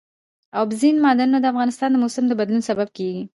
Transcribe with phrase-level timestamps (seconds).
[0.59, 3.23] اوبزین معدنونه د افغانستان د موسم د بدلون سبب کېږي.